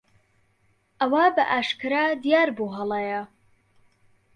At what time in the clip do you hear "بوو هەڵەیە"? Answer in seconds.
2.57-3.21